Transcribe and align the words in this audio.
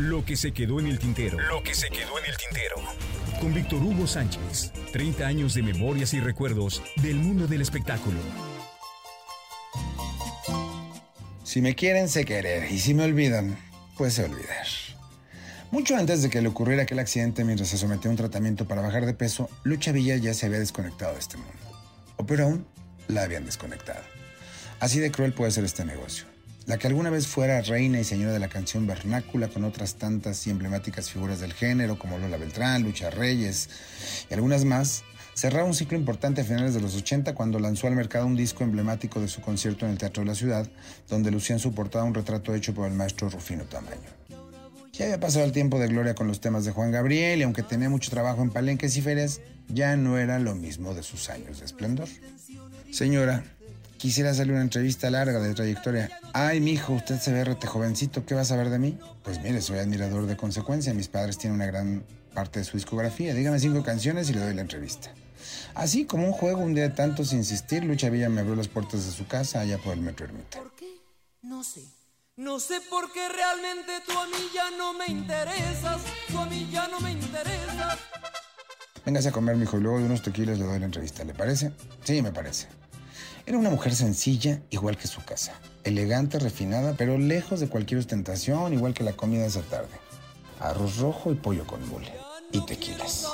Lo 0.00 0.24
que 0.24 0.34
se 0.34 0.52
quedó 0.52 0.80
en 0.80 0.86
el 0.86 0.98
tintero. 0.98 1.38
Lo 1.38 1.62
que 1.62 1.74
se 1.74 1.90
quedó 1.90 2.18
en 2.18 2.24
el 2.24 2.34
tintero. 2.34 2.76
Con 3.38 3.52
Víctor 3.52 3.82
Hugo 3.82 4.06
Sánchez. 4.06 4.72
30 4.92 5.26
años 5.26 5.52
de 5.52 5.62
memorias 5.62 6.14
y 6.14 6.20
recuerdos 6.20 6.82
del 7.02 7.16
mundo 7.16 7.46
del 7.46 7.60
espectáculo. 7.60 8.18
Si 11.44 11.60
me 11.60 11.74
quieren, 11.74 12.08
sé 12.08 12.24
querer. 12.24 12.72
Y 12.72 12.78
si 12.78 12.94
me 12.94 13.04
olvidan, 13.04 13.58
pues 13.98 14.14
sé 14.14 14.24
olvidar. 14.24 14.66
Mucho 15.70 15.94
antes 15.96 16.22
de 16.22 16.30
que 16.30 16.40
le 16.40 16.48
ocurriera 16.48 16.84
aquel 16.84 16.98
accidente 16.98 17.44
mientras 17.44 17.68
se 17.68 17.76
sometía 17.76 18.08
a 18.08 18.12
un 18.12 18.16
tratamiento 18.16 18.66
para 18.66 18.80
bajar 18.80 19.04
de 19.04 19.12
peso, 19.12 19.50
Lucha 19.64 19.92
Villa 19.92 20.16
ya 20.16 20.32
se 20.32 20.46
había 20.46 20.60
desconectado 20.60 21.12
de 21.12 21.18
este 21.18 21.36
mundo. 21.36 21.52
O 22.16 22.24
peor 22.24 22.40
aún, 22.40 22.66
la 23.06 23.24
habían 23.24 23.44
desconectado. 23.44 24.00
Así 24.78 24.98
de 24.98 25.10
cruel 25.10 25.34
puede 25.34 25.50
ser 25.50 25.64
este 25.64 25.84
negocio. 25.84 26.29
La 26.70 26.78
que 26.78 26.86
alguna 26.86 27.10
vez 27.10 27.26
fuera 27.26 27.60
reina 27.62 27.98
y 27.98 28.04
señora 28.04 28.32
de 28.32 28.38
la 28.38 28.46
canción 28.46 28.86
vernácula 28.86 29.48
con 29.48 29.64
otras 29.64 29.96
tantas 29.96 30.46
y 30.46 30.50
emblemáticas 30.50 31.10
figuras 31.10 31.40
del 31.40 31.52
género 31.52 31.98
como 31.98 32.16
Lola 32.16 32.36
Beltrán, 32.36 32.84
Lucha 32.84 33.10
Reyes 33.10 33.68
y 34.30 34.34
algunas 34.34 34.64
más, 34.64 35.02
cerraba 35.34 35.66
un 35.66 35.74
ciclo 35.74 35.98
importante 35.98 36.42
a 36.42 36.44
finales 36.44 36.72
de 36.72 36.80
los 36.80 36.94
80 36.94 37.34
cuando 37.34 37.58
lanzó 37.58 37.88
al 37.88 37.96
mercado 37.96 38.24
un 38.24 38.36
disco 38.36 38.62
emblemático 38.62 39.20
de 39.20 39.26
su 39.26 39.40
concierto 39.40 39.84
en 39.84 39.90
el 39.90 39.98
Teatro 39.98 40.22
de 40.22 40.28
la 40.28 40.36
Ciudad, 40.36 40.70
donde 41.08 41.32
lucía 41.32 41.56
en 41.56 42.02
un 42.04 42.14
retrato 42.14 42.54
hecho 42.54 42.72
por 42.72 42.86
el 42.86 42.94
maestro 42.94 43.28
Rufino 43.28 43.64
Tamaño. 43.64 44.08
Ya 44.92 45.06
había 45.06 45.18
pasado 45.18 45.44
el 45.44 45.50
tiempo 45.50 45.80
de 45.80 45.88
gloria 45.88 46.14
con 46.14 46.28
los 46.28 46.40
temas 46.40 46.64
de 46.64 46.70
Juan 46.70 46.92
Gabriel 46.92 47.40
y 47.40 47.42
aunque 47.42 47.64
tenía 47.64 47.90
mucho 47.90 48.12
trabajo 48.12 48.42
en 48.42 48.50
palenques 48.50 48.96
y 48.96 49.02
ferias, 49.02 49.40
ya 49.66 49.96
no 49.96 50.18
era 50.18 50.38
lo 50.38 50.54
mismo 50.54 50.94
de 50.94 51.02
sus 51.02 51.30
años 51.30 51.58
de 51.58 51.66
esplendor. 51.66 52.06
Señora, 52.92 53.42
Quisiera 54.00 54.30
hacerle 54.30 54.54
una 54.54 54.62
entrevista 54.62 55.10
larga 55.10 55.40
de 55.40 55.52
trayectoria. 55.52 56.08
Ay, 56.32 56.58
mijo, 56.58 56.94
usted 56.94 57.20
se 57.20 57.34
ve 57.34 57.44
rete 57.44 57.66
jovencito, 57.66 58.24
¿qué 58.24 58.34
va 58.34 58.40
a 58.40 58.46
saber 58.46 58.70
de 58.70 58.78
mí? 58.78 58.98
Pues 59.22 59.42
mire, 59.42 59.60
soy 59.60 59.78
admirador 59.78 60.24
de 60.24 60.38
consecuencia. 60.38 60.94
Mis 60.94 61.08
padres 61.08 61.36
tienen 61.36 61.56
una 61.56 61.66
gran 61.66 62.02
parte 62.32 62.60
de 62.60 62.64
su 62.64 62.78
discografía. 62.78 63.34
Dígame 63.34 63.58
cinco 63.58 63.82
canciones 63.82 64.30
y 64.30 64.32
le 64.32 64.40
doy 64.40 64.54
la 64.54 64.62
entrevista. 64.62 65.12
Así 65.74 66.06
como 66.06 66.24
un 66.26 66.32
juego, 66.32 66.62
un 66.62 66.72
día 66.72 66.84
de 66.84 66.94
tantos 66.94 67.34
insistir, 67.34 67.84
Lucha 67.84 68.08
Villa 68.08 68.30
me 68.30 68.40
abrió 68.40 68.56
las 68.56 68.68
puertas 68.68 69.04
de 69.04 69.12
su 69.12 69.26
casa 69.26 69.60
allá 69.60 69.76
por 69.76 69.92
el 69.92 70.00
Metro 70.00 70.24
Ermita. 70.24 70.60
¿Por 70.60 70.74
qué? 70.76 70.88
No 71.42 71.62
sé. 71.62 71.84
No 72.36 72.58
sé 72.58 72.80
por 72.88 73.12
qué 73.12 73.28
realmente 73.28 73.92
tú 74.06 74.18
a 74.18 74.24
mí 74.28 74.48
ya 74.54 74.70
no 74.78 74.94
me 74.94 75.08
interesas. 75.08 76.00
Tú 76.26 76.38
a 76.38 76.46
mí 76.46 76.66
ya 76.72 76.88
no 76.88 77.00
me 77.00 77.12
interesas. 77.12 77.98
Véngase 79.04 79.28
a 79.28 79.32
comer, 79.32 79.56
mijo, 79.56 79.76
y 79.76 79.82
luego 79.82 79.98
de 79.98 80.04
unos 80.06 80.22
tequilas 80.22 80.58
le 80.58 80.64
doy 80.64 80.78
la 80.78 80.86
entrevista. 80.86 81.22
¿Le 81.22 81.34
parece? 81.34 81.72
Sí, 82.02 82.22
me 82.22 82.32
parece. 82.32 82.79
Era 83.46 83.58
una 83.58 83.70
mujer 83.70 83.94
sencilla, 83.94 84.60
igual 84.70 84.96
que 84.96 85.08
su 85.08 85.22
casa. 85.24 85.52
Elegante, 85.84 86.38
refinada, 86.38 86.94
pero 86.96 87.18
lejos 87.18 87.60
de 87.60 87.68
cualquier 87.68 88.00
ostentación, 88.00 88.72
igual 88.72 88.94
que 88.94 89.02
la 89.02 89.12
comida 89.12 89.42
de 89.42 89.48
esa 89.48 89.62
tarde. 89.62 89.88
Arroz 90.60 90.98
rojo 90.98 91.32
y 91.32 91.34
pollo 91.34 91.66
con 91.66 91.86
mole. 91.88 92.12
Y 92.52 92.64
tequilas. 92.66 93.26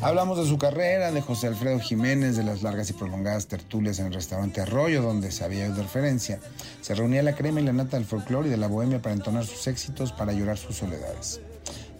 Hablamos 0.00 0.36
de 0.36 0.46
su 0.46 0.58
carrera, 0.58 1.12
de 1.12 1.20
José 1.20 1.46
Alfredo 1.46 1.78
Jiménez, 1.78 2.36
de 2.36 2.42
las 2.42 2.62
largas 2.62 2.90
y 2.90 2.92
prolongadas 2.92 3.46
tertulias 3.46 4.00
en 4.00 4.06
el 4.06 4.14
restaurante 4.14 4.60
Arroyo, 4.60 5.00
donde 5.00 5.30
se 5.30 5.44
había 5.44 5.68
de 5.68 5.80
referencia. 5.80 6.40
Se 6.80 6.94
reunía 6.96 7.22
la 7.22 7.36
crema 7.36 7.60
y 7.60 7.64
la 7.64 7.72
nata 7.72 7.98
del 7.98 8.06
folclore 8.06 8.48
y 8.48 8.50
de 8.50 8.56
la 8.56 8.66
bohemia 8.66 9.00
para 9.00 9.14
entonar 9.14 9.46
sus 9.46 9.66
éxitos, 9.68 10.10
para 10.10 10.32
llorar 10.32 10.58
sus 10.58 10.76
soledades. 10.76 11.40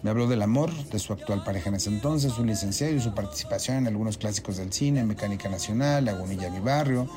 Me 0.03 0.09
habló 0.09 0.27
del 0.27 0.41
amor, 0.41 0.69
de 0.89 0.99
su 0.99 1.13
actual 1.13 1.45
pareja 1.45 1.69
en 1.69 1.75
ese 1.75 1.89
entonces, 1.89 2.33
su 2.33 2.43
licenciado 2.43 2.93
y 2.93 2.99
su 2.99 3.15
participación 3.15 3.77
en 3.77 3.87
algunos 3.87 4.17
clásicos 4.17 4.57
del 4.57 4.73
cine, 4.73 5.05
Mecánica 5.05 5.47
Nacional, 5.47 6.03
Lagunilla 6.03 6.49
Mi 6.49 6.59
Barrio 6.59 7.07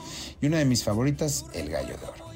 y 0.40 0.46
una 0.46 0.58
de 0.58 0.66
mis 0.66 0.84
favoritas, 0.84 1.46
El 1.52 1.68
Gallo 1.68 1.96
de 1.98 2.06
Oro. 2.06 2.26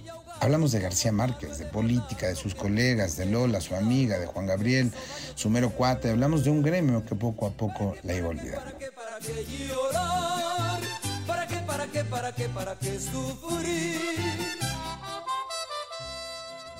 Hablamos 0.40 0.72
de 0.72 0.80
García 0.80 1.12
Márquez, 1.12 1.58
de 1.58 1.66
política, 1.66 2.26
de 2.26 2.34
sus 2.34 2.56
colegas, 2.56 3.16
de 3.16 3.26
Lola, 3.26 3.60
su 3.60 3.76
amiga, 3.76 4.18
de 4.18 4.26
Juan 4.26 4.46
Gabriel, 4.46 4.90
su 5.36 5.50
mero 5.50 5.70
cuate. 5.70 6.10
Hablamos 6.10 6.42
de 6.42 6.50
un 6.50 6.62
gremio 6.62 7.04
que 7.04 7.14
poco 7.14 7.46
a 7.46 7.50
poco 7.50 7.94
la 8.02 8.16
iba 8.16 8.28
olvidando. 8.28 8.72
¿Para 11.26 11.46
qué, 11.46 11.56
para 11.58 11.86
qué? 11.86 12.04
¿Para 12.04 12.32
qué, 12.32 12.48
para 12.48 12.48
qué, 12.48 12.48
para 12.48 12.76
qué? 12.76 12.98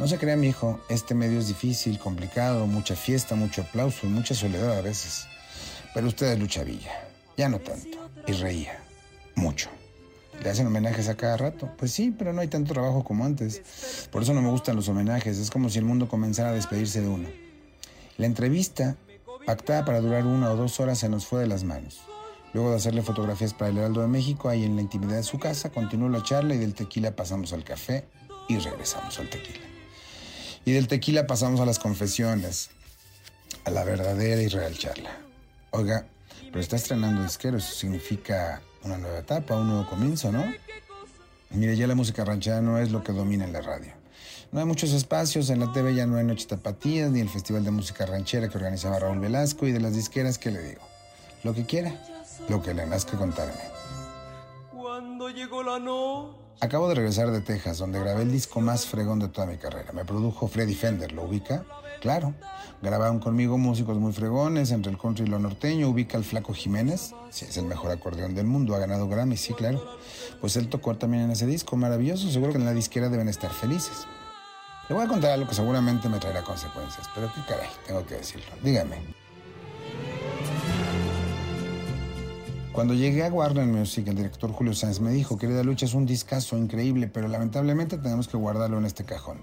No 0.01 0.09
se 0.09 0.17
crea, 0.17 0.35
mi 0.35 0.49
hijo, 0.49 0.81
este 0.89 1.15
medio 1.15 1.39
es 1.39 1.49
difícil, 1.49 1.99
complicado, 1.99 2.67
mucha 2.67 2.97
fiesta, 2.97 3.35
mucho 3.35 3.61
aplauso 3.61 4.07
y 4.07 4.09
mucha 4.09 4.35
soledad 4.35 4.79
a 4.79 4.81
veces. 4.81 5.27
Pero 5.93 6.07
usted 6.07 6.33
es 6.33 6.39
Lucha 6.39 6.65
Villa, 6.65 7.07
ya 7.37 7.51
no 7.51 7.59
tanto, 7.59 7.99
y 8.27 8.33
reía, 8.33 8.83
mucho. 9.35 9.69
¿Le 10.43 10.49
hacen 10.49 10.67
homenajes 10.67 11.11
a 11.11 11.19
cada 11.19 11.37
rato? 11.37 11.69
Pues 11.77 11.93
sí, 11.93 12.15
pero 12.17 12.33
no 12.33 12.41
hay 12.41 12.49
tanto 12.49 12.73
trabajo 12.73 13.05
como 13.05 13.27
antes. 13.27 14.09
Por 14.11 14.23
eso 14.23 14.33
no 14.33 14.41
me 14.41 14.49
gustan 14.49 14.75
los 14.75 14.89
homenajes, 14.89 15.37
es 15.37 15.51
como 15.51 15.69
si 15.69 15.79
el 15.79 15.85
mundo 15.85 16.09
comenzara 16.09 16.49
a 16.49 16.55
despedirse 16.55 17.03
de 17.03 17.09
uno. 17.09 17.29
La 18.17 18.25
entrevista, 18.25 18.97
pactada 19.45 19.85
para 19.85 20.01
durar 20.01 20.25
una 20.25 20.51
o 20.51 20.57
dos 20.57 20.81
horas, 20.81 20.99
se 20.99 21.11
nos 21.11 21.27
fue 21.27 21.41
de 21.41 21.47
las 21.47 21.63
manos. 21.63 22.01
Luego 22.55 22.71
de 22.71 22.77
hacerle 22.77 23.03
fotografías 23.03 23.53
para 23.53 23.71
el 23.71 23.77
Heraldo 23.77 24.01
de 24.01 24.09
México, 24.09 24.49
ahí 24.49 24.65
en 24.65 24.77
la 24.77 24.81
intimidad 24.81 25.17
de 25.17 25.25
su 25.25 25.39
casa, 25.39 25.69
continuó 25.69 26.09
la 26.09 26.23
charla 26.23 26.55
y 26.55 26.59
del 26.59 26.73
tequila 26.73 27.15
pasamos 27.15 27.53
al 27.53 27.65
café 27.65 28.07
y 28.49 28.57
regresamos 28.57 29.19
al 29.19 29.29
tequila. 29.29 29.70
Y 30.65 30.73
del 30.73 30.89
tequila 30.89 31.27
pasamos 31.27 31.61
a 31.61 31.67
las 31.67 31.79
confesiones, 31.79 32.71
a 33.65 33.71
la 33.71 33.85
verdadera 33.85 34.43
y 34.43 34.49
real 34.49 34.77
charla. 34.77 35.11
Oiga, 35.71 36.07
pero 36.51 36.61
está 36.61 36.77
estrenando 36.77 37.23
disquero, 37.23 37.59
eso 37.59 37.73
significa 37.73 38.61
una 38.83 38.99
nueva 38.99 39.19
etapa, 39.19 39.57
un 39.57 39.69
nuevo 39.69 39.89
comienzo, 39.89 40.33
¿no? 40.33 40.45
Mire, 41.51 41.77
ya 41.77 41.87
la 41.87 41.95
música 41.95 42.25
ranchera 42.25 42.61
no 42.61 42.79
es 42.79 42.93
lo 42.93 43.03
que 43.03 43.13
domina 43.13 43.45
en 43.45 43.53
la 43.53 43.61
radio. 43.61 43.93
No 44.53 44.59
hay 44.59 44.67
muchos 44.67 44.93
espacios, 44.93 45.49
en 45.51 45.61
la 45.61 45.73
TV 45.73 45.95
ya 45.95 46.07
no 46.07 46.17
hay 46.17 46.25
Noche 46.25 46.47
Tapatías, 46.47 47.11
ni 47.11 47.21
el 47.21 47.29
Festival 47.29 47.65
de 47.65 47.71
Música 47.71 48.05
Ranchera 48.05 48.49
que 48.49 48.59
organizaba 48.59 48.99
Raúl 48.99 49.21
Velasco, 49.21 49.67
y 49.67 49.73
de 49.73 49.81
las 49.81 49.95
disqueras, 49.95 50.39
¿qué 50.39 50.51
le 50.51 50.61
digo? 50.61 50.83
Lo 51.45 51.55
que 51.55 51.67
quiera, 51.67 51.95
lo 52.49 52.61
que 52.61 52.75
le 52.75 52.85
nazca 52.87 53.17
contarme. 53.17 53.61
Cuando 54.73 55.31
llegó 55.31 55.63
la 55.63 55.79
noche 55.79 56.37
Acabo 56.63 56.91
de 56.91 56.95
regresar 56.95 57.31
de 57.31 57.41
Texas, 57.41 57.79
donde 57.79 57.99
grabé 57.99 58.21
el 58.23 58.31
disco 58.31 58.61
más 58.61 58.85
fregón 58.85 59.19
de 59.19 59.29
toda 59.29 59.47
mi 59.47 59.57
carrera. 59.57 59.93
Me 59.93 60.05
produjo 60.05 60.47
Freddy 60.47 60.75
Fender, 60.75 61.13
¿lo 61.13 61.25
ubica? 61.25 61.65
Claro. 62.03 62.35
Grabaron 62.83 63.19
conmigo 63.19 63.57
músicos 63.57 63.97
muy 63.97 64.13
fregones, 64.13 64.71
entre 64.71 64.93
el 64.93 64.99
country 64.99 65.25
y 65.25 65.29
lo 65.29 65.39
norteño. 65.39 65.89
Ubica 65.89 66.19
al 66.19 66.25
Flaco 66.25 66.53
Jiménez, 66.53 67.15
sí, 67.31 67.47
es 67.49 67.57
el 67.57 67.65
mejor 67.65 67.91
acordeón 67.91 68.35
del 68.35 68.47
mundo, 68.47 68.75
ha 68.75 68.79
ganado 68.79 69.09
Grammy, 69.09 69.39
sí, 69.39 69.55
claro. 69.55 69.83
Pues 70.43 70.57
él 70.57 70.69
tocó 70.69 70.95
también 70.97 71.25
en 71.25 71.31
ese 71.31 71.47
disco, 71.47 71.77
maravilloso. 71.77 72.31
Seguro 72.31 72.53
que 72.53 72.59
en 72.59 72.67
la 72.67 72.75
disquera 72.75 73.09
deben 73.09 73.29
estar 73.29 73.51
felices. 73.51 74.07
Le 74.91 74.95
voy 74.95 75.05
a 75.05 75.09
contar 75.09 75.31
algo 75.31 75.49
que 75.49 75.55
seguramente 75.55 76.11
me 76.11 76.19
traerá 76.19 76.43
consecuencias, 76.43 77.09
pero 77.15 77.33
qué 77.35 77.41
caray, 77.49 77.69
tengo 77.87 78.05
que 78.05 78.17
decirlo. 78.17 78.53
Dígame. 78.63 79.20
Cuando 82.73 82.95
llegué 82.95 83.25
a 83.25 83.33
Warner 83.33 83.67
Music, 83.67 84.07
el 84.07 84.15
director 84.15 84.53
Julio 84.53 84.73
Sáenz 84.75 85.01
me 85.01 85.11
dijo, 85.11 85.37
querida 85.37 85.65
Lucha, 85.65 85.87
es 85.87 85.95
un 85.95 86.07
discazo 86.07 86.57
increíble, 86.57 87.09
pero 87.09 87.27
lamentablemente 87.27 87.99
tenemos 87.99 88.29
que 88.29 88.37
guardarlo 88.37 88.79
en 88.79 88.87
este 88.87 89.05
cajón. 89.05 89.39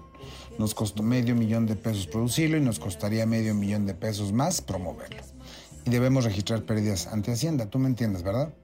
Nos 0.58 0.74
costó 0.74 1.02
medio 1.02 1.34
millón 1.34 1.66
de 1.66 1.76
pesos 1.76 2.06
producirlo 2.06 2.56
y 2.56 2.62
nos 2.62 2.78
costaría 2.78 3.26
medio 3.26 3.54
millón 3.54 3.84
de 3.84 3.92
pesos 3.92 4.32
más 4.32 4.62
promoverlo. 4.62 5.20
Y 5.84 5.90
debemos 5.90 6.24
registrar 6.24 6.62
pérdidas 6.62 7.06
ante 7.06 7.30
Hacienda, 7.30 7.66
tú 7.66 7.78
me 7.78 7.88
entiendes, 7.88 8.22
¿verdad? 8.22 8.54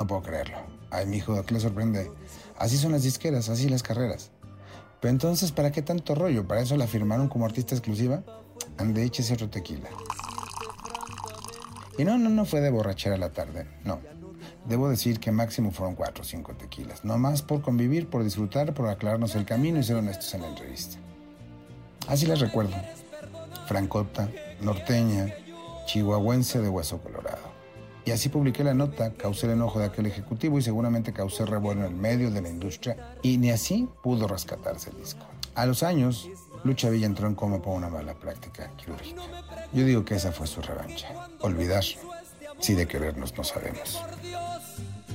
No 0.00 0.06
puedo 0.06 0.22
creerlo. 0.22 0.56
Ay, 0.90 1.04
mi 1.04 1.18
hijo, 1.18 1.40
¿qué 1.44 1.52
le 1.52 1.60
sorprende? 1.60 2.10
Así 2.58 2.78
son 2.78 2.92
las 2.92 3.02
disqueras, 3.02 3.50
así 3.50 3.68
las 3.68 3.82
carreras. 3.82 4.30
Pero 5.00 5.12
entonces, 5.12 5.52
¿para 5.52 5.72
qué 5.72 5.82
tanto 5.82 6.14
rollo? 6.14 6.48
¿Para 6.48 6.62
eso 6.62 6.78
la 6.78 6.86
firmaron 6.86 7.28
como 7.28 7.44
artista 7.44 7.74
exclusiva? 7.74 8.22
Ande, 8.78 9.04
échese 9.04 9.34
otro 9.34 9.50
tequila. 9.50 9.90
Y 11.98 12.04
no, 12.04 12.18
no, 12.18 12.28
no 12.28 12.44
fue 12.44 12.60
de 12.60 12.70
borrachera 12.70 13.16
la 13.16 13.30
tarde, 13.30 13.66
no. 13.84 14.00
Debo 14.66 14.88
decir 14.88 15.20
que 15.20 15.30
máximo 15.32 15.70
fueron 15.70 15.94
cuatro 15.94 16.22
o 16.22 16.26
cinco 16.26 16.54
tequilas. 16.54 17.04
No 17.04 17.18
más 17.18 17.42
por 17.42 17.62
convivir, 17.62 18.08
por 18.08 18.24
disfrutar, 18.24 18.74
por 18.74 18.88
aclararnos 18.88 19.34
el 19.34 19.44
camino 19.44 19.78
y 19.78 19.84
ser 19.84 19.96
honestos 19.96 20.34
en 20.34 20.42
la 20.42 20.48
entrevista. 20.48 20.98
Así 22.08 22.26
les 22.26 22.40
recuerdo. 22.40 22.74
Francota, 23.66 24.28
norteña, 24.60 25.32
chihuahuense 25.86 26.60
de 26.60 26.68
hueso 26.68 26.98
colorado. 26.98 27.56
Y 28.04 28.12
así 28.12 28.28
publiqué 28.28 28.62
la 28.62 28.74
nota, 28.74 29.12
causé 29.14 29.46
el 29.46 29.52
enojo 29.54 29.80
de 29.80 29.86
aquel 29.86 30.06
ejecutivo 30.06 30.58
y 30.58 30.62
seguramente 30.62 31.12
causé 31.12 31.44
revuelo 31.44 31.80
en 31.80 31.88
el 31.88 31.94
medio 31.96 32.30
de 32.30 32.40
la 32.40 32.48
industria 32.48 33.16
y 33.22 33.38
ni 33.38 33.50
así 33.50 33.88
pudo 34.02 34.28
rescatarse 34.28 34.90
el 34.90 34.98
disco. 34.98 35.26
A 35.56 35.64
los 35.64 35.82
años, 35.82 36.28
Lucha 36.64 36.90
Villa 36.90 37.06
entró 37.06 37.26
en 37.26 37.34
coma 37.34 37.62
por 37.62 37.74
una 37.74 37.88
mala 37.88 38.12
práctica 38.12 38.70
quirúrgica. 38.76 39.22
Yo 39.72 39.86
digo 39.86 40.04
que 40.04 40.14
esa 40.14 40.30
fue 40.30 40.46
su 40.46 40.60
revancha. 40.60 41.08
Olvidar 41.40 41.82
si 42.60 42.74
de 42.74 42.86
querernos 42.86 43.34
no 43.34 43.42
sabemos. 43.42 43.98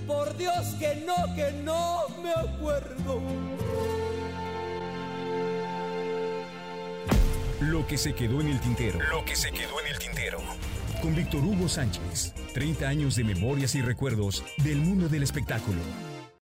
Por 0.07 0.35
Dios 0.37 0.65
que 0.79 0.95
no, 1.05 1.35
que 1.35 1.51
no 1.63 2.07
me 2.23 2.31
acuerdo. 2.31 3.21
Lo 7.59 7.85
que 7.85 7.99
se 7.99 8.15
quedó 8.15 8.41
en 8.41 8.47
el 8.47 8.59
tintero. 8.59 8.99
Lo 9.11 9.23
que 9.23 9.35
se 9.35 9.51
quedó 9.51 9.79
en 9.79 9.93
el 9.93 9.99
tintero. 9.99 10.39
Con 11.03 11.13
Víctor 11.13 11.41
Hugo 11.43 11.69
Sánchez. 11.69 12.33
30 12.55 12.87
años 12.87 13.15
de 13.15 13.23
memorias 13.23 13.75
y 13.75 13.83
recuerdos 13.83 14.43
del 14.57 14.77
mundo 14.77 15.07
del 15.07 15.21
espectáculo. 15.21 15.81